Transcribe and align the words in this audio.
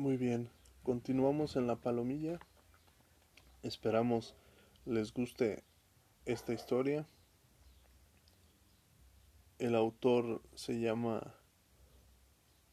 Muy 0.00 0.16
bien, 0.16 0.48
continuamos 0.82 1.56
en 1.56 1.66
la 1.66 1.76
palomilla. 1.76 2.40
Esperamos 3.62 4.34
les 4.86 5.12
guste 5.12 5.62
esta 6.24 6.54
historia. 6.54 7.06
El 9.58 9.74
autor 9.74 10.40
se 10.54 10.80
llama 10.80 11.34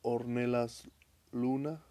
Ornelas 0.04 0.90
Luna. 1.34 1.84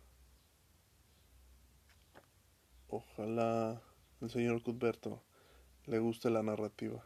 Ojalá 2.89 3.83
el 4.23 4.31
señor 4.31 4.63
Cuthberto 4.63 5.23
le 5.85 5.99
guste 5.99 6.31
la 6.31 6.43
narrativa. 6.43 7.05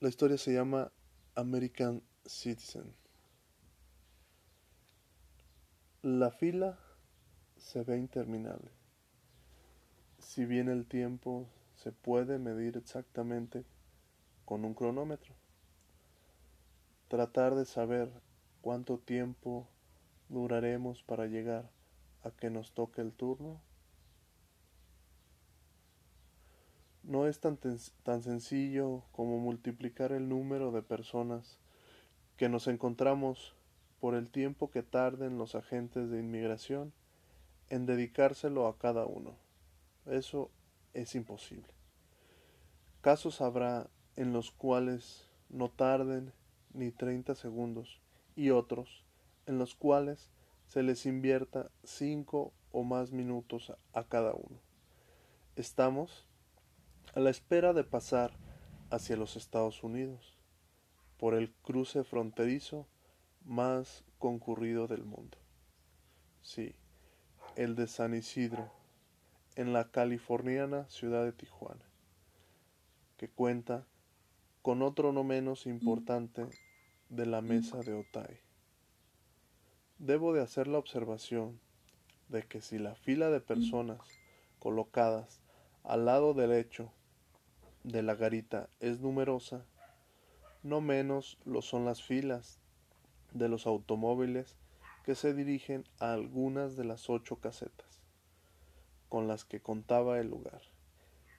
La 0.00 0.08
historia 0.08 0.38
se 0.38 0.54
llama 0.54 0.90
American 1.34 2.02
Citizen. 2.24 3.03
La 6.06 6.30
fila 6.30 6.78
se 7.56 7.82
ve 7.82 7.96
interminable. 7.96 8.70
Si 10.18 10.44
bien 10.44 10.68
el 10.68 10.84
tiempo 10.84 11.46
se 11.76 11.92
puede 11.92 12.38
medir 12.38 12.76
exactamente 12.76 13.64
con 14.44 14.66
un 14.66 14.74
cronómetro. 14.74 15.32
Tratar 17.08 17.54
de 17.54 17.64
saber 17.64 18.10
cuánto 18.60 18.98
tiempo 18.98 19.66
duraremos 20.28 21.02
para 21.02 21.24
llegar 21.24 21.70
a 22.22 22.30
que 22.30 22.50
nos 22.50 22.72
toque 22.72 23.00
el 23.00 23.14
turno 23.14 23.62
no 27.02 27.26
es 27.26 27.40
tan, 27.40 27.58
tan 28.02 28.22
sencillo 28.22 29.04
como 29.12 29.38
multiplicar 29.38 30.12
el 30.12 30.28
número 30.28 30.70
de 30.70 30.82
personas 30.82 31.58
que 32.36 32.50
nos 32.50 32.68
encontramos 32.68 33.53
por 34.04 34.14
el 34.14 34.28
tiempo 34.28 34.70
que 34.70 34.82
tarden 34.82 35.38
los 35.38 35.54
agentes 35.54 36.10
de 36.10 36.20
inmigración 36.20 36.92
en 37.70 37.86
dedicárselo 37.86 38.66
a 38.66 38.76
cada 38.76 39.06
uno. 39.06 39.34
Eso 40.04 40.50
es 40.92 41.14
imposible. 41.14 41.72
Casos 43.00 43.40
habrá 43.40 43.88
en 44.16 44.34
los 44.34 44.50
cuales 44.50 45.26
no 45.48 45.70
tarden 45.70 46.34
ni 46.74 46.90
30 46.90 47.34
segundos 47.34 48.02
y 48.36 48.50
otros 48.50 49.06
en 49.46 49.56
los 49.58 49.74
cuales 49.74 50.28
se 50.66 50.82
les 50.82 51.06
invierta 51.06 51.70
cinco 51.82 52.52
o 52.72 52.82
más 52.84 53.10
minutos 53.10 53.72
a 53.94 54.04
cada 54.04 54.34
uno. 54.34 54.60
Estamos 55.56 56.26
a 57.14 57.20
la 57.20 57.30
espera 57.30 57.72
de 57.72 57.84
pasar 57.84 58.32
hacia 58.90 59.16
los 59.16 59.36
Estados 59.36 59.82
Unidos 59.82 60.36
por 61.16 61.32
el 61.32 61.50
cruce 61.62 62.04
fronterizo 62.04 62.86
más 63.44 64.04
concurrido 64.18 64.86
del 64.86 65.04
mundo. 65.04 65.38
Sí, 66.42 66.74
el 67.56 67.74
de 67.74 67.86
San 67.86 68.14
Isidro, 68.14 68.70
en 69.56 69.72
la 69.72 69.90
californiana 69.90 70.88
ciudad 70.88 71.24
de 71.24 71.32
Tijuana, 71.32 71.84
que 73.16 73.28
cuenta 73.28 73.86
con 74.62 74.82
otro 74.82 75.12
no 75.12 75.24
menos 75.24 75.66
importante 75.66 76.46
de 77.10 77.26
la 77.26 77.42
mesa 77.42 77.78
de 77.80 77.94
Otay. 77.94 78.40
Debo 79.98 80.32
de 80.32 80.42
hacer 80.42 80.66
la 80.66 80.78
observación 80.78 81.60
de 82.28 82.42
que 82.42 82.60
si 82.60 82.78
la 82.78 82.94
fila 82.94 83.30
de 83.30 83.40
personas 83.40 84.00
colocadas 84.58 85.40
al 85.82 86.06
lado 86.06 86.34
derecho 86.34 86.90
de 87.84 88.02
la 88.02 88.14
garita 88.14 88.70
es 88.80 89.00
numerosa, 89.00 89.64
no 90.62 90.80
menos 90.80 91.38
lo 91.44 91.60
son 91.60 91.84
las 91.84 92.02
filas 92.02 92.58
de 93.34 93.48
los 93.48 93.66
automóviles 93.66 94.56
que 95.04 95.14
se 95.14 95.34
dirigen 95.34 95.84
a 95.98 96.14
algunas 96.14 96.76
de 96.76 96.84
las 96.84 97.10
ocho 97.10 97.36
casetas 97.36 98.00
con 99.14 99.28
las 99.28 99.44
que 99.44 99.60
contaba 99.60 100.18
el 100.18 100.28
lugar. 100.28 100.62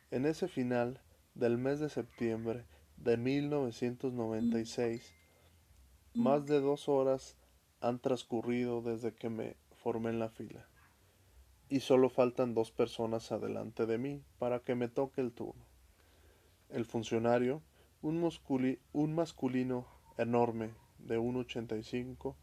En 0.09 0.25
ese 0.25 0.47
final 0.47 1.01
del 1.33 1.57
mes 1.57 1.81
de 1.81 1.89
septiembre 1.89 2.63
de 2.95 3.17
1996, 3.17 5.13
más 6.13 6.45
de 6.45 6.61
dos 6.61 6.87
horas 6.87 7.35
han 7.81 7.99
transcurrido 7.99 8.81
desde 8.81 9.13
que 9.13 9.29
me 9.29 9.57
formé 9.73 10.11
en 10.11 10.19
la 10.19 10.29
fila. 10.29 10.69
Y 11.67 11.81
solo 11.81 12.09
faltan 12.09 12.53
dos 12.53 12.71
personas 12.71 13.33
adelante 13.33 13.85
de 13.85 13.97
mí 13.97 14.23
para 14.39 14.59
que 14.59 14.75
me 14.75 14.87
toque 14.87 15.19
el 15.19 15.33
turno. 15.33 15.65
El 16.69 16.85
funcionario, 16.85 17.61
un, 18.01 18.25
un 18.93 19.15
masculino 19.15 19.85
enorme 20.17 20.71
de 21.05 21.17
1,85, 21.17 22.35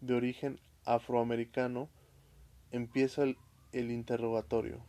de 0.00 0.14
origen 0.14 0.60
afroamericano, 0.84 1.88
empieza 2.70 3.22
el, 3.24 3.36
interrogatorio 3.72 4.80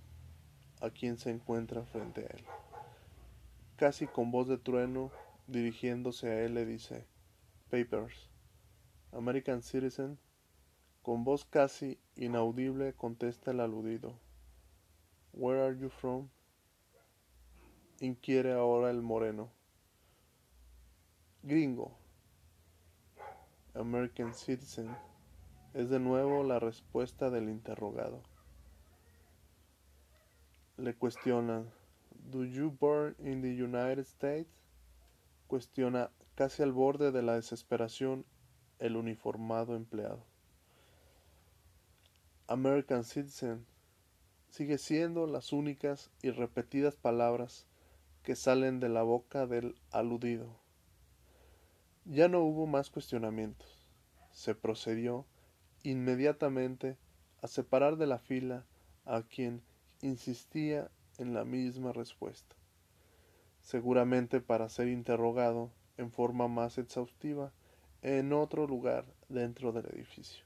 a 0.81 0.89
quien 0.89 1.17
se 1.17 1.29
encuentra 1.29 1.83
frente 1.85 2.21
a 2.21 2.35
él. 2.37 2.43
Casi 3.77 4.07
con 4.07 4.31
voz 4.31 4.47
de 4.47 4.57
trueno, 4.57 5.11
dirigiéndose 5.47 6.29
a 6.29 6.41
él, 6.43 6.55
le 6.55 6.65
dice, 6.65 7.05
Papers, 7.69 8.29
American 9.11 9.61
Citizen. 9.61 10.19
Con 11.01 11.23
voz 11.23 11.45
casi 11.45 11.97
inaudible 12.15 12.93
contesta 12.93 13.51
el 13.51 13.61
aludido. 13.61 14.19
Where 15.33 15.61
are 15.61 15.77
you 15.77 15.89
from? 15.89 16.29
inquiere 18.01 18.53
ahora 18.53 18.89
el 18.89 19.01
moreno. 19.01 19.51
Gringo, 21.43 21.98
American 23.75 24.33
Citizen, 24.33 24.89
es 25.73 25.89
de 25.89 25.99
nuevo 25.99 26.43
la 26.43 26.59
respuesta 26.59 27.29
del 27.29 27.49
interrogado. 27.49 28.23
Le 30.77 30.95
cuestionan, 30.95 31.69
¿Do 32.31 32.45
you 32.45 32.75
born 32.79 33.15
in 33.19 33.41
the 33.41 33.63
United 33.63 33.99
States? 33.99 34.49
Cuestiona 35.47 36.11
casi 36.35 36.63
al 36.63 36.71
borde 36.71 37.11
de 37.11 37.21
la 37.21 37.35
desesperación 37.35 38.25
el 38.79 38.95
uniformado 38.95 39.75
empleado. 39.75 40.25
American 42.47 43.03
Citizen 43.03 43.65
sigue 44.49 44.77
siendo 44.77 45.27
las 45.27 45.53
únicas 45.53 46.09
y 46.21 46.31
repetidas 46.31 46.95
palabras 46.95 47.67
que 48.23 48.35
salen 48.35 48.79
de 48.79 48.89
la 48.89 49.03
boca 49.03 49.45
del 49.45 49.75
aludido. 49.91 50.59
Ya 52.11 52.27
no 52.27 52.39
hubo 52.39 52.65
más 52.65 52.89
cuestionamientos. 52.89 53.85
Se 54.31 54.55
procedió 54.55 55.27
inmediatamente 55.83 56.97
a 57.43 57.47
separar 57.47 57.97
de 57.97 58.07
la 58.07 58.17
fila 58.17 58.65
a 59.05 59.21
quien 59.21 59.61
insistía 60.01 60.89
en 61.19 61.35
la 61.35 61.45
misma 61.45 61.93
respuesta, 61.93 62.55
seguramente 63.61 64.41
para 64.41 64.69
ser 64.69 64.87
interrogado 64.87 65.69
en 65.97 66.11
forma 66.11 66.47
más 66.47 66.79
exhaustiva 66.79 67.53
en 68.01 68.33
otro 68.33 68.65
lugar 68.65 69.05
dentro 69.27 69.71
del 69.71 69.85
edificio. 69.93 70.43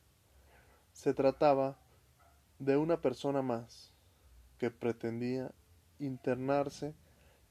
Se 0.91 1.13
trataba 1.13 1.80
de 2.59 2.75
una 2.75 3.00
persona 3.00 3.41
más 3.41 3.94
que 4.57 4.69
pretendía 4.69 5.53
internarse 5.97 6.94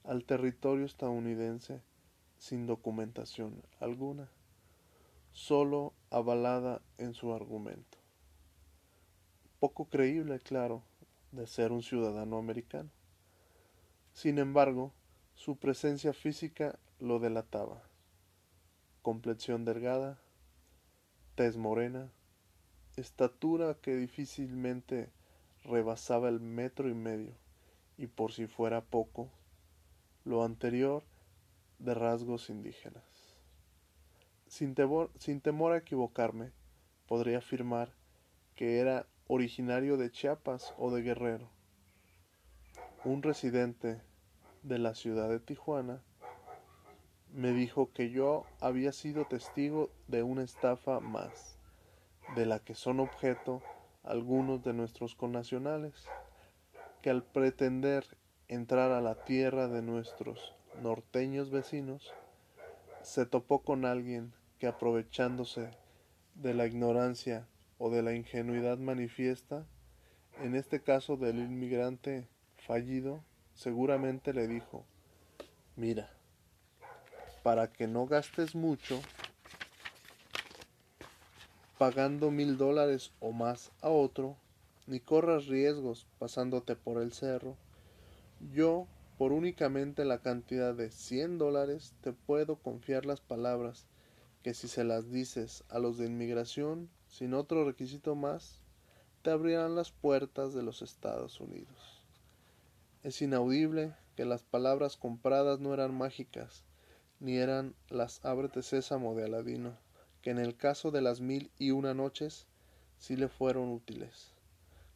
al 0.04 0.26
territorio 0.26 0.84
estadounidense 0.84 1.80
sin 2.42 2.66
documentación 2.66 3.62
alguna, 3.78 4.28
solo 5.30 5.92
avalada 6.10 6.82
en 6.98 7.14
su 7.14 7.32
argumento. 7.32 7.98
Poco 9.60 9.84
creíble, 9.84 10.40
claro, 10.40 10.82
de 11.30 11.46
ser 11.46 11.70
un 11.70 11.84
ciudadano 11.84 12.38
americano. 12.38 12.90
Sin 14.12 14.40
embargo, 14.40 14.92
su 15.36 15.54
presencia 15.54 16.12
física 16.12 16.80
lo 16.98 17.20
delataba. 17.20 17.80
Complexión 19.02 19.64
delgada, 19.64 20.18
tez 21.36 21.56
morena, 21.56 22.10
estatura 22.96 23.76
que 23.80 23.94
difícilmente 23.94 25.12
rebasaba 25.62 26.28
el 26.28 26.40
metro 26.40 26.88
y 26.88 26.94
medio, 26.94 27.36
y 27.96 28.08
por 28.08 28.32
si 28.32 28.48
fuera 28.48 28.80
poco, 28.80 29.30
lo 30.24 30.42
anterior 30.42 31.04
de 31.82 31.94
rasgos 31.94 32.48
indígenas. 32.48 33.04
Sin 34.46 34.74
temor, 34.74 35.10
sin 35.18 35.40
temor 35.40 35.72
a 35.72 35.78
equivocarme, 35.78 36.52
podría 37.06 37.38
afirmar 37.38 37.92
que 38.54 38.78
era 38.78 39.06
originario 39.26 39.96
de 39.96 40.10
Chiapas 40.10 40.74
o 40.78 40.90
de 40.90 41.02
Guerrero. 41.02 41.48
Un 43.04 43.22
residente 43.22 44.00
de 44.62 44.78
la 44.78 44.94
ciudad 44.94 45.28
de 45.28 45.40
Tijuana 45.40 46.02
me 47.32 47.52
dijo 47.52 47.90
que 47.92 48.10
yo 48.10 48.44
había 48.60 48.92
sido 48.92 49.24
testigo 49.24 49.90
de 50.06 50.22
una 50.22 50.44
estafa 50.44 51.00
más, 51.00 51.58
de 52.36 52.46
la 52.46 52.60
que 52.60 52.74
son 52.74 53.00
objeto 53.00 53.62
algunos 54.04 54.62
de 54.62 54.72
nuestros 54.72 55.14
connacionales, 55.14 56.06
que 57.00 57.10
al 57.10 57.24
pretender 57.24 58.04
entrar 58.48 58.92
a 58.92 59.00
la 59.00 59.24
tierra 59.24 59.66
de 59.66 59.82
nuestros 59.82 60.54
norteños 60.80 61.50
vecinos, 61.50 62.12
se 63.02 63.26
topó 63.26 63.62
con 63.62 63.84
alguien 63.84 64.32
que 64.58 64.66
aprovechándose 64.66 65.70
de 66.34 66.54
la 66.54 66.66
ignorancia 66.66 67.46
o 67.78 67.90
de 67.90 68.02
la 68.02 68.14
ingenuidad 68.14 68.78
manifiesta, 68.78 69.66
en 70.40 70.54
este 70.54 70.80
caso 70.80 71.16
del 71.16 71.38
inmigrante 71.38 72.28
fallido, 72.56 73.22
seguramente 73.54 74.32
le 74.32 74.46
dijo, 74.46 74.84
mira, 75.76 76.10
para 77.42 77.72
que 77.72 77.86
no 77.86 78.06
gastes 78.06 78.54
mucho, 78.54 79.00
pagando 81.76 82.30
mil 82.30 82.56
dólares 82.56 83.12
o 83.18 83.32
más 83.32 83.72
a 83.80 83.88
otro, 83.88 84.36
ni 84.86 85.00
corras 85.00 85.46
riesgos 85.46 86.06
pasándote 86.18 86.76
por 86.76 87.02
el 87.02 87.12
cerro, 87.12 87.56
yo, 88.52 88.86
por 89.22 89.32
únicamente 89.32 90.04
la 90.04 90.18
cantidad 90.18 90.74
de 90.74 90.90
cien 90.90 91.38
dólares, 91.38 91.94
te 92.00 92.12
puedo 92.12 92.56
confiar 92.56 93.06
las 93.06 93.20
palabras 93.20 93.86
que 94.42 94.52
si 94.52 94.66
se 94.66 94.82
las 94.82 95.12
dices 95.12 95.62
a 95.68 95.78
los 95.78 95.96
de 95.96 96.06
inmigración, 96.06 96.90
sin 97.06 97.32
otro 97.32 97.64
requisito 97.64 98.16
más, 98.16 98.58
te 99.22 99.30
abrirán 99.30 99.76
las 99.76 99.92
puertas 99.92 100.54
de 100.54 100.64
los 100.64 100.82
Estados 100.82 101.40
Unidos. 101.40 102.02
Es 103.04 103.22
inaudible 103.22 103.94
que 104.16 104.24
las 104.24 104.42
palabras 104.42 104.96
compradas 104.96 105.60
no 105.60 105.72
eran 105.72 105.96
mágicas, 105.96 106.64
ni 107.20 107.36
eran 107.36 107.76
las 107.90 108.24
ábrete 108.24 108.60
sésamo 108.64 109.14
de 109.14 109.26
Aladino, 109.26 109.78
que 110.20 110.30
en 110.30 110.40
el 110.40 110.56
caso 110.56 110.90
de 110.90 111.00
las 111.00 111.20
mil 111.20 111.52
y 111.58 111.70
una 111.70 111.94
noches 111.94 112.48
sí 112.98 113.14
le 113.14 113.28
fueron 113.28 113.68
útiles, 113.68 114.32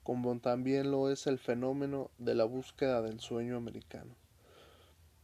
como 0.07 0.39
también 0.39 0.93
lo 0.93 1.11
es 1.11 1.27
el 1.27 1.37
fenómeno 1.37 2.13
de 2.19 2.37
la 2.37 2.45
búsqueda 2.45 3.03
del 3.03 3.19
sueño 3.19 3.57
americano. 3.57 4.15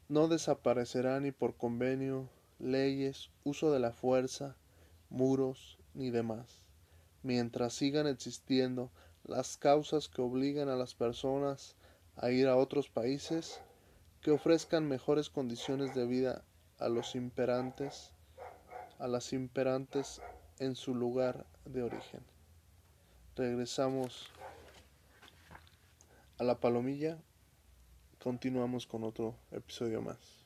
No 0.08 0.26
desaparecerá 0.26 1.20
ni 1.20 1.30
por 1.30 1.54
convenio, 1.56 2.28
leyes, 2.58 3.30
uso 3.44 3.70
de 3.70 3.78
la 3.78 3.92
fuerza, 3.92 4.56
muros 5.08 5.78
ni 5.94 6.10
demás, 6.10 6.64
mientras 7.22 7.74
sigan 7.74 8.08
existiendo 8.08 8.90
las 9.22 9.56
causas 9.56 10.08
que 10.08 10.20
obligan 10.20 10.68
a 10.68 10.74
las 10.74 10.96
personas 10.96 11.76
a 12.16 12.32
ir 12.32 12.48
a 12.48 12.56
otros 12.56 12.88
países 12.88 13.60
que 14.20 14.32
ofrezcan 14.32 14.88
mejores 14.88 15.30
condiciones 15.30 15.94
de 15.94 16.08
vida 16.08 16.42
a 16.80 16.88
los 16.88 17.14
imperantes, 17.14 18.10
a 18.98 19.06
las 19.06 19.32
imperantes 19.32 20.20
en 20.58 20.74
su 20.74 20.92
lugar 20.92 21.46
de 21.66 21.84
origen. 21.84 22.24
Regresamos 23.36 24.32
a 26.38 26.44
la 26.44 26.60
palomilla, 26.60 27.18
continuamos 28.18 28.86
con 28.86 29.04
otro 29.04 29.36
episodio 29.50 30.00
más. 30.00 30.40